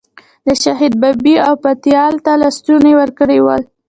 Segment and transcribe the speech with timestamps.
[0.47, 3.61] د شهید بابی او پتیال ته لیستونه ورکړي ول.